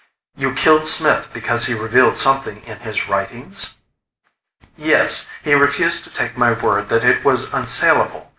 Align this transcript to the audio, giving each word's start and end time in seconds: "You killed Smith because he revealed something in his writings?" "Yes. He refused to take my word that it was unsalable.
"You 0.35 0.55
killed 0.55 0.87
Smith 0.87 1.27
because 1.31 1.67
he 1.67 1.75
revealed 1.75 2.17
something 2.17 2.63
in 2.63 2.79
his 2.79 3.07
writings?" 3.07 3.75
"Yes. 4.75 5.27
He 5.43 5.53
refused 5.53 6.03
to 6.05 6.09
take 6.09 6.35
my 6.35 6.53
word 6.53 6.89
that 6.89 7.03
it 7.03 7.23
was 7.23 7.53
unsalable. 7.53 8.27